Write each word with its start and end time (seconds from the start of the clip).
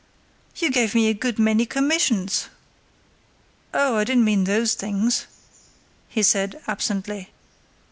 "You 0.55 0.71
gave 0.71 0.95
me 0.95 1.09
a 1.09 1.13
good 1.13 1.37
many 1.37 1.63
commissions!" 1.67 2.47
"Oh, 3.71 3.97
I 3.97 4.03
didn't 4.03 4.23
mean 4.23 4.45
those 4.45 4.73
things," 4.73 5.27
he 6.09 6.23
said, 6.23 6.59
absently. 6.65 7.29